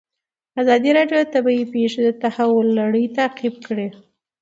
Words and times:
ازادي 0.61 0.89
راډیو 0.97 1.17
د 1.21 1.27
طبیعي 1.35 1.65
پېښې 1.73 2.01
د 2.03 2.09
تحول 2.23 2.67
لړۍ 2.79 3.05
تعقیب 3.17 3.55
کړې. 3.65 3.87